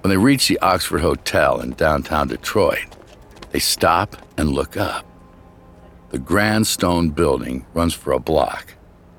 [0.00, 2.96] When they reach the Oxford Hotel in downtown Detroit,
[3.50, 5.04] they stop and look up.
[6.10, 8.74] The grand stone building runs for a block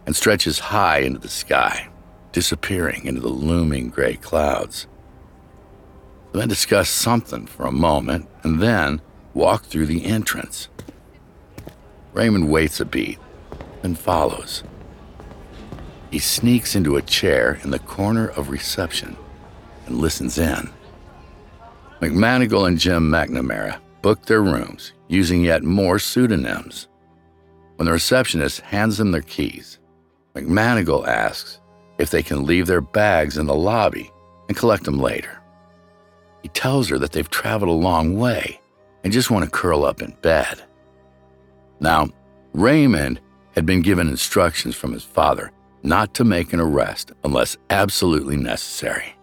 [0.05, 1.87] and stretches high into the sky,
[2.31, 4.87] disappearing into the looming gray clouds.
[6.31, 9.01] The men discuss something for a moment and then
[9.33, 10.67] walk through the entrance.
[12.13, 13.19] Raymond waits a beat,
[13.83, 14.63] then follows.
[16.09, 19.15] He sneaks into a chair in the corner of reception
[19.85, 20.69] and listens in.
[22.01, 26.87] McManigal and Jim McNamara book their rooms using yet more pseudonyms.
[27.75, 29.77] When the receptionist hands them their keys,
[30.35, 31.59] McManigal asks
[31.99, 34.09] if they can leave their bags in the lobby
[34.47, 35.39] and collect them later.
[36.41, 38.59] he tells her that they've traveled a long way
[39.03, 40.63] and just want to curl up in bed.
[41.79, 42.09] Now,
[42.53, 43.21] Raymond
[43.53, 45.51] had been given instructions from his father
[45.83, 49.15] not to make an arrest unless absolutely necessary.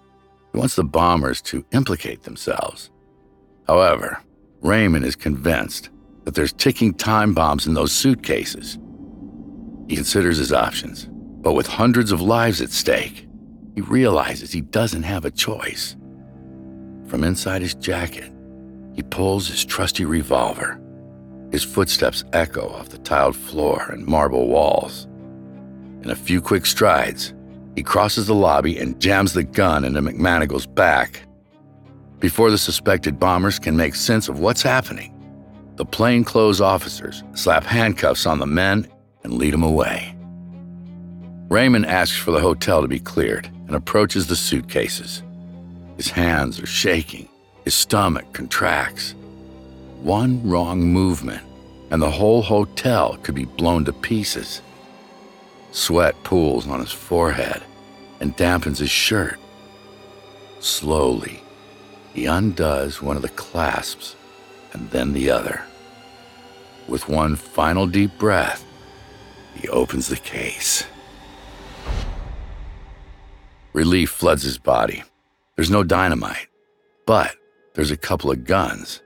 [0.59, 2.91] Wants the bombers to implicate themselves.
[3.69, 4.21] However,
[4.61, 5.91] Raymond is convinced
[6.25, 8.77] that there's ticking time bombs in those suitcases.
[9.87, 13.29] He considers his options, but with hundreds of lives at stake,
[13.77, 15.95] he realizes he doesn't have a choice.
[17.07, 18.33] From inside his jacket,
[18.97, 20.81] he pulls his trusty revolver.
[21.53, 25.05] His footsteps echo off the tiled floor and marble walls.
[26.03, 27.33] In a few quick strides,
[27.79, 31.23] he crosses the lobby and jams the gun into McManigal's back.
[32.19, 35.15] Before the suspected bombers can make sense of what's happening,
[35.77, 38.89] the plainclothes officers slap handcuffs on the men
[39.23, 40.13] and lead them away.
[41.49, 45.23] Raymond asks for the hotel to be cleared and approaches the suitcases.
[45.97, 47.29] His hands are shaking,
[47.63, 49.15] his stomach contracts.
[50.03, 51.45] One wrong movement,
[51.93, 54.63] and the whole hotel could be blown to pieces.
[55.71, 57.63] Sweat pools on his forehead
[58.21, 59.39] and dampens his shirt.
[60.61, 61.43] Slowly,
[62.15, 64.17] he undoes one of the clasps
[64.73, 65.63] and then the other.
[66.89, 68.65] With one final deep breath,
[69.55, 70.85] he opens the case.
[73.73, 75.03] Relief floods his body.
[75.57, 76.49] There's no dynamite,
[77.07, 77.37] but
[77.75, 79.03] there's a couple of guns.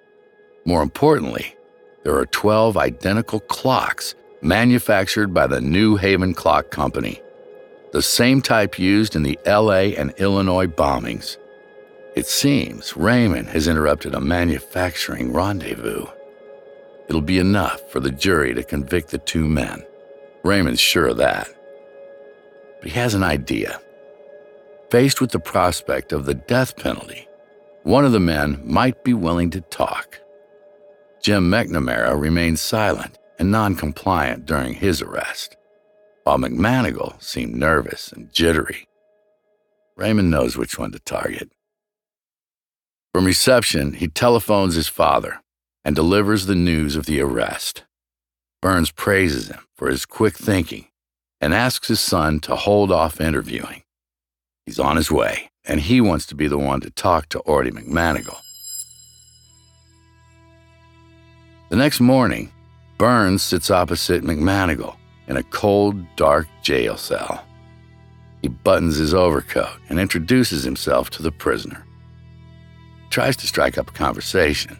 [0.65, 1.57] More importantly,
[2.05, 7.21] there are 12 identical clocks manufactured by the New Haven Clock Company,
[7.93, 11.36] the same type used in the LA and Illinois bombings.
[12.16, 16.07] It seems Raymond has interrupted a manufacturing rendezvous.
[17.09, 19.84] It'll be enough for the jury to convict the two men.
[20.43, 21.49] Raymond's sure of that.
[22.80, 23.80] But he has an idea.
[24.90, 27.28] Faced with the prospect of the death penalty,
[27.82, 30.18] one of the men might be willing to talk.
[31.22, 35.57] Jim McNamara remained silent and non-compliant during his arrest,
[36.25, 38.87] while McManigal seemed nervous and jittery.
[39.97, 41.53] Raymond knows which one to target.
[43.12, 45.43] From reception, he telephones his father
[45.85, 47.85] and delivers the news of the arrest.
[48.61, 50.87] Burns praises him for his quick thinking
[51.41, 53.83] and asks his son to hold off interviewing.
[54.64, 57.73] He's on his way, and he wants to be the one to talk to Ortie
[57.73, 58.39] McManigal.
[61.68, 62.53] The next morning,
[62.97, 64.97] Burns sits opposite McManigal
[65.29, 67.45] in a cold, dark jail cell.
[68.43, 71.85] He buttons his overcoat and introduces himself to the prisoner.
[73.05, 74.77] He tries to strike up a conversation,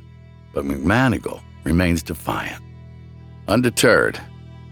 [0.53, 2.63] but McManigal remains defiant.
[3.49, 4.21] Undeterred,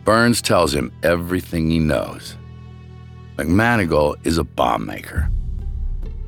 [0.04, 2.36] Burns tells him everything he knows.
[3.36, 5.30] McManigal is a bomb maker.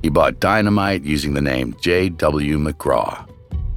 [0.03, 2.59] He bought dynamite using the name J.W.
[2.59, 3.29] McGraw.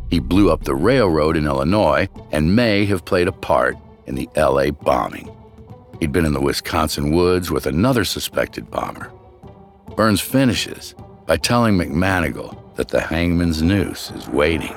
[0.09, 4.29] He blew up the railroad in Illinois and may have played a part in the
[4.35, 5.29] LA bombing.
[5.99, 9.11] He'd been in the Wisconsin woods with another suspected bomber.
[9.95, 10.93] Burns finishes
[11.25, 14.75] by telling McManigal that the hangman's noose is waiting.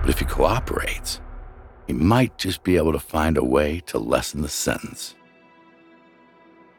[0.00, 1.20] But if he cooperates,
[1.86, 5.16] he might just be able to find a way to lessen the sentence.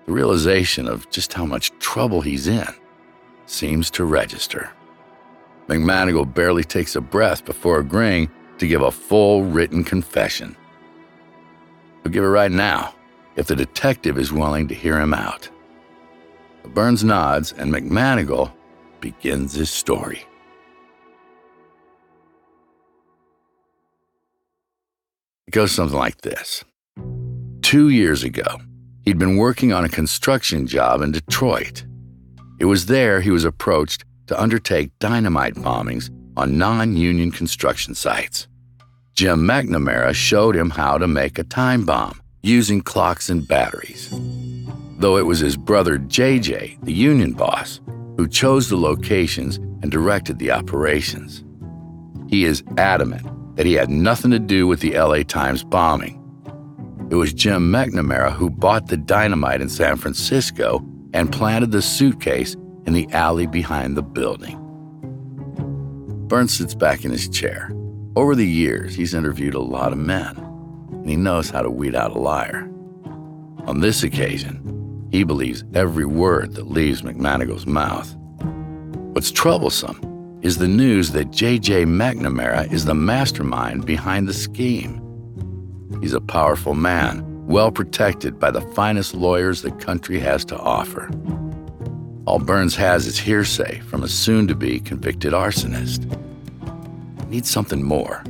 [0.06, 2.68] The realization of just how much trouble he's in
[3.48, 4.72] seems to register.
[5.68, 10.56] McManigal barely takes a breath before agreeing to give a full written confession.
[12.04, 12.96] He'll give it right now
[13.40, 15.50] if the detective is willing to hear him out.
[16.74, 18.52] Burns nods, and McManigal
[19.00, 20.26] begins his story.
[25.48, 26.66] It goes something like this
[27.62, 28.60] Two years ago,
[29.06, 31.86] He'd been working on a construction job in Detroit.
[32.60, 38.48] It was there he was approached to undertake dynamite bombings on non union construction sites.
[39.16, 44.10] Jim McNamara showed him how to make a time bomb using clocks and batteries.
[44.98, 47.80] Though it was his brother JJ, the union boss,
[48.18, 51.44] who chose the locations and directed the operations.
[52.28, 56.20] He is adamant that he had nothing to do with the LA Times bombing
[57.10, 62.56] it was Jim McNamara who bought the dynamite in San Francisco and planted the suitcase
[62.86, 64.58] in the alley behind the building.
[66.28, 67.72] Burns sits back in his chair.
[68.16, 70.36] Over the years, he's interviewed a lot of men,
[71.10, 72.70] and he knows how to weed out a liar.
[73.66, 78.16] On this occasion, he believes every word that leaves McManigal's mouth.
[79.16, 81.86] What's troublesome is the news that J.J.
[81.86, 85.02] McNamara is the mastermind behind the scheme.
[86.00, 91.10] He's a powerful man, well protected by the finest lawyers the country has to offer.
[92.28, 96.06] All Burns has is hearsay from a soon to be convicted arsonist.
[97.30, 98.24] Needs something more,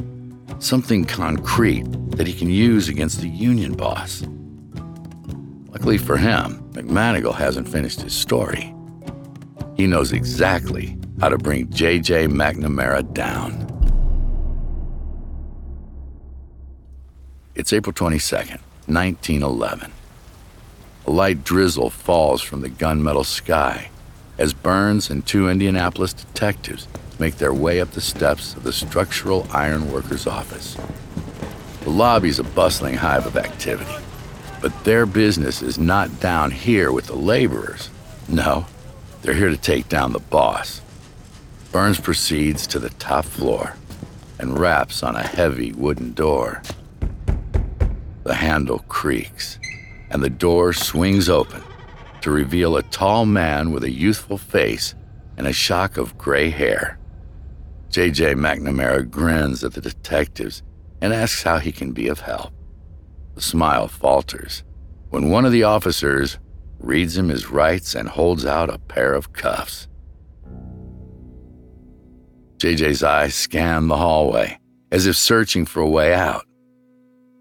[0.59, 4.23] something concrete that he can use against the union boss.
[5.69, 8.73] Luckily for him, McManigal hasn't finished his story.
[9.77, 12.27] He knows exactly how to bring J.J.
[12.27, 13.65] McNamara down.
[17.55, 19.91] It's April 22nd, 1911.
[21.07, 23.89] A light drizzle falls from the gunmetal sky
[24.37, 26.87] as Burns and two Indianapolis detectives
[27.19, 30.77] make their way up the steps of the Structural Iron Workers office.
[31.81, 33.95] The lobby's a bustling hive of activity,
[34.61, 37.89] but their business is not down here with the laborers.
[38.27, 38.65] No,
[39.21, 40.81] they're here to take down the boss.
[41.71, 43.73] Burns proceeds to the top floor
[44.39, 46.61] and raps on a heavy wooden door.
[48.23, 49.59] The handle creaks,
[50.09, 51.63] and the door swings open
[52.21, 54.93] to reveal a tall man with a youthful face
[55.37, 56.98] and a shock of gray hair.
[57.89, 58.35] J.J.
[58.35, 60.61] McNamara grins at the detectives
[61.01, 62.53] and asks how he can be of help.
[63.35, 64.63] The smile falters
[65.09, 66.37] when one of the officers
[66.79, 69.87] reads him his rights and holds out a pair of cuffs.
[72.57, 74.59] JJ's eyes scan the hallway
[74.91, 76.45] as if searching for a way out.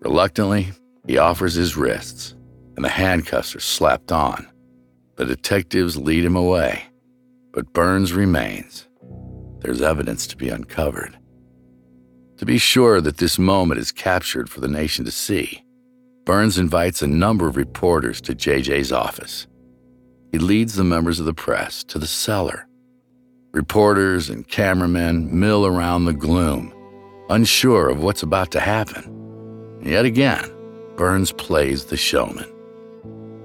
[0.00, 0.68] Reluctantly,
[1.06, 2.34] he offers his wrists,
[2.76, 4.48] and the handcuffs are slapped on.
[5.16, 6.84] The detectives lead him away,
[7.52, 8.87] but Burns remains.
[9.60, 11.18] There's evidence to be uncovered.
[12.38, 15.64] To be sure that this moment is captured for the nation to see,
[16.24, 19.46] Burns invites a number of reporters to JJ's office.
[20.30, 22.68] He leads the members of the press to the cellar.
[23.52, 26.72] Reporters and cameramen mill around the gloom,
[27.30, 29.80] unsure of what's about to happen.
[29.82, 30.52] Yet again,
[30.96, 32.52] Burns plays the showman.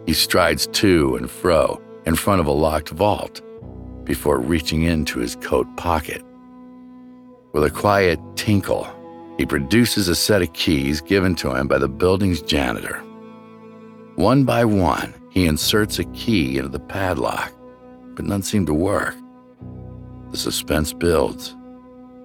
[0.06, 3.42] He strides to and fro in front of a locked vault
[4.06, 6.24] before reaching into his coat pocket.
[7.54, 8.88] With a quiet tinkle,
[9.38, 13.00] he produces a set of keys given to him by the building's janitor.
[14.16, 17.52] One by one, he inserts a key into the padlock,
[18.16, 19.16] but none seem to work.
[20.32, 21.56] The suspense builds.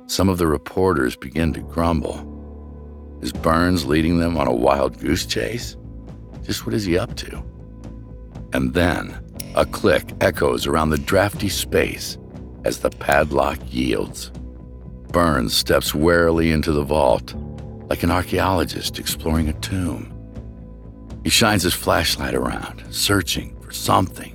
[0.06, 2.24] Some of the reporters begin to grumble.
[3.20, 5.76] Is Burns leading them on a wild goose chase?
[6.42, 7.42] Just what is he up to?
[8.52, 9.22] And then
[9.54, 12.18] a click echoes around the drafty space
[12.64, 14.30] as the padlock yields.
[15.12, 17.34] Burns steps warily into the vault,
[17.88, 20.14] like an archaeologist exploring a tomb.
[21.24, 24.34] He shines his flashlight around, searching for something.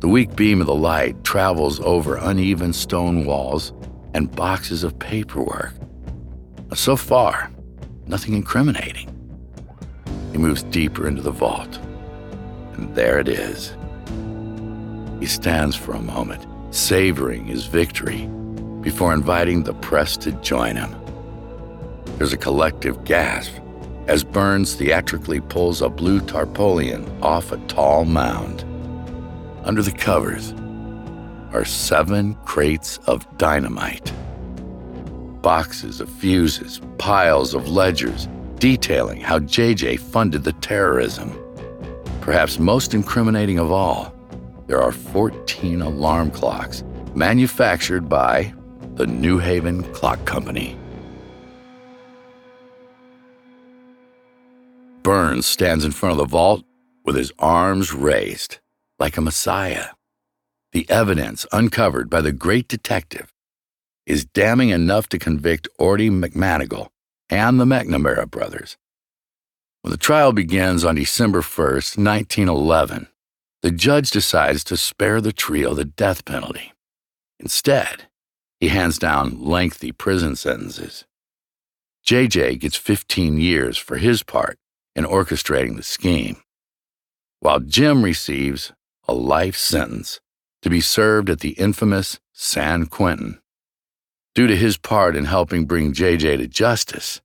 [0.00, 3.72] The weak beam of the light travels over uneven stone walls
[4.14, 5.74] and boxes of paperwork.
[6.74, 7.50] So far,
[8.06, 9.08] nothing incriminating.
[10.32, 11.78] He moves deeper into the vault,
[12.74, 13.74] and there it is.
[15.20, 18.26] He stands for a moment, savoring his victory
[18.80, 20.96] before inviting the press to join him.
[22.16, 23.52] There's a collective gasp
[24.06, 28.64] as Burns theatrically pulls a blue tarpaulin off a tall mound.
[29.62, 30.52] Under the covers
[31.52, 34.12] are seven crates of dynamite.
[35.42, 38.26] Boxes of fuses, piles of ledgers
[38.58, 41.38] detailing how JJ funded the terrorism.
[42.20, 44.14] Perhaps most incriminating of all,
[44.70, 46.84] there are 14 alarm clocks
[47.16, 48.54] manufactured by
[48.94, 50.78] the New Haven Clock Company.
[55.02, 56.64] Burns stands in front of the vault
[57.04, 58.60] with his arms raised,
[59.00, 59.86] like a messiah.
[60.70, 63.32] The evidence uncovered by the great detective
[64.06, 66.90] is damning enough to convict Ortie McManigal
[67.28, 68.76] and the McNamara brothers.
[69.82, 73.08] When the trial begins on December 1st, 1911,
[73.62, 76.72] the judge decides to spare the trio the death penalty.
[77.38, 78.04] Instead,
[78.58, 81.04] he hands down lengthy prison sentences.
[82.06, 84.58] JJ gets 15 years for his part
[84.96, 86.36] in orchestrating the scheme,
[87.40, 88.72] while Jim receives
[89.06, 90.20] a life sentence
[90.62, 93.40] to be served at the infamous San Quentin.
[94.34, 97.20] Due to his part in helping bring JJ to justice,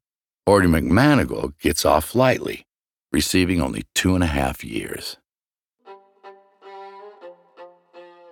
[0.47, 2.65] Ortie McManigal gets off lightly,
[3.11, 5.17] receiving only two and a half years.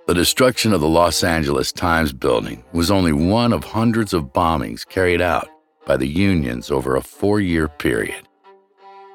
[0.05, 4.85] The destruction of the Los Angeles Times building was only one of hundreds of bombings
[4.85, 5.47] carried out
[5.85, 8.27] by the unions over a four year period.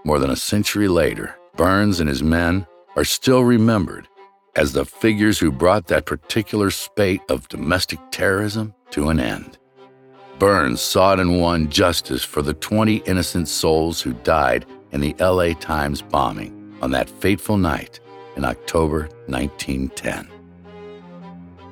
[0.04, 2.66] More than a century later, Burns and his men
[2.96, 4.08] are still remembered
[4.56, 9.58] as the figures who brought that particular spate of domestic terrorism to an end.
[10.38, 15.52] Burns sought and won justice for the 20 innocent souls who died in the LA
[15.52, 18.00] Times bombing on that fateful night
[18.36, 20.37] in October 1910.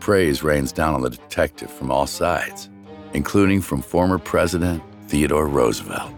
[0.07, 2.71] Praise rains down on the detective from all sides,
[3.13, 6.13] including from former President Theodore Roosevelt.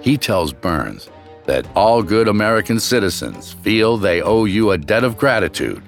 [0.00, 1.10] He tells Burns
[1.46, 5.82] that all good American citizens feel they owe you a debt of gratitude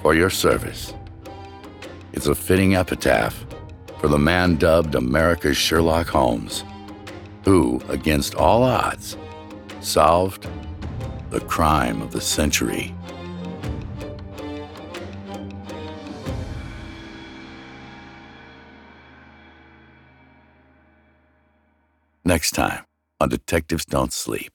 [0.00, 0.94] for your service.
[2.14, 3.44] It's a fitting epitaph
[4.00, 6.64] for the man dubbed America's Sherlock Holmes,
[7.44, 9.18] who, against all odds,
[9.82, 10.48] solved
[11.28, 12.94] the crime of the century.
[22.34, 22.84] Next time
[23.20, 24.50] on Detectives Don't Sleep.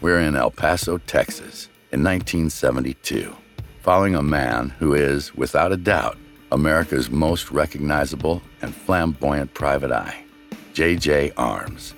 [0.00, 3.36] We're in El Paso, Texas, in 1972,
[3.82, 6.16] following a man who is, without a doubt,
[6.52, 10.24] America's most recognizable and flamboyant private eye,
[10.72, 11.32] Jay J.
[11.36, 11.92] Armes.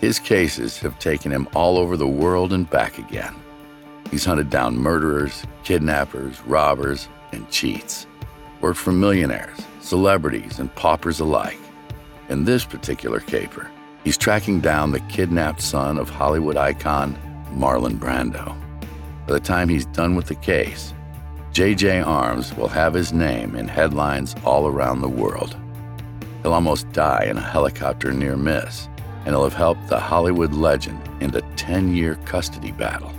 [0.00, 3.34] His cases have taken him all over the world and back again.
[4.10, 8.06] He's hunted down murderers, kidnappers, robbers, and cheats.
[8.62, 11.58] Worked for millionaires, celebrities, and paupers alike.
[12.28, 13.70] In this particular caper,
[14.02, 17.16] he's tracking down the kidnapped son of Hollywood icon
[17.52, 18.56] Marlon Brando.
[19.28, 20.92] By the time he's done with the case,
[21.52, 22.00] Jay J.
[22.00, 25.56] Armes will have his name in headlines all around the world.
[26.42, 28.88] He'll almost die in a helicopter near miss,
[29.24, 33.12] and he'll have helped the Hollywood legend in the 10 year custody battle.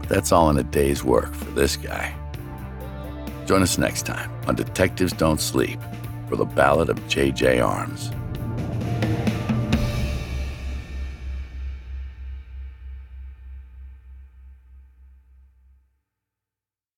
[0.00, 2.14] But that's all in a day's work for this guy.
[3.44, 5.78] Join us next time on Detectives Don't Sleep
[6.34, 7.60] for the ballad of Jay J.
[7.60, 8.10] Armes.